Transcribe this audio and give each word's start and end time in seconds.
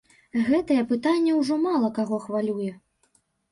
Гэтае 0.45 0.81
пытанне 0.91 1.35
ўжо 1.41 1.59
мала 1.67 1.93
каго 2.01 2.21
хвалюе. 2.27 2.73